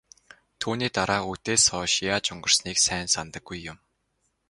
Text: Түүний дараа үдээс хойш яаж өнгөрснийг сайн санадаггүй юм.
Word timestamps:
Түүний 0.61 0.91
дараа 0.97 1.21
үдээс 1.31 1.63
хойш 1.71 1.93
яаж 2.11 2.25
өнгөрснийг 2.33 2.77
сайн 2.85 3.07
санадаггүй 3.15 3.59
юм. 3.71 3.77